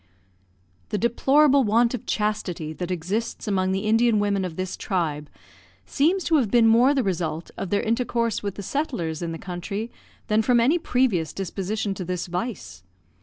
[0.89, 5.29] The deplorable want of chastity that exists among the Indian women of this tribe
[5.85, 9.37] seems to have been more the result of their intercourse with the settlers in the
[9.37, 9.91] country
[10.25, 12.81] than from any previous disposition to this vice.